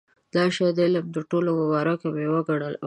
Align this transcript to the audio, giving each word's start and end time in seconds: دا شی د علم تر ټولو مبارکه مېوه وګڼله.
دا 0.33 0.43
شی 0.55 0.67
د 0.75 0.79
علم 0.87 1.05
تر 1.15 1.23
ټولو 1.31 1.49
مبارکه 1.61 2.07
مېوه 2.15 2.39
وګڼله. 2.43 2.79